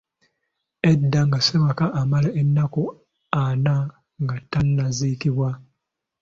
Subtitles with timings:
[0.91, 2.83] Edda nga ssemaka amala ennaku
[3.45, 3.75] ana
[4.23, 5.49] nga tannaziikibwa